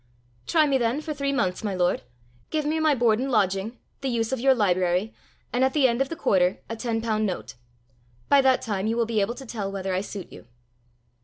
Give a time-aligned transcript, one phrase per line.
[0.47, 2.01] "Try me then for three months, my lord;
[2.49, 5.13] give me my board and lodging, the use of your library,
[5.53, 7.53] and at the end of the quarter a ten pound note:
[8.27, 10.47] by that time you will be able to tell whether I suit you."